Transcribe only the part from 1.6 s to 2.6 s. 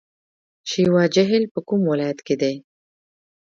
کوم ولایت کې دی؟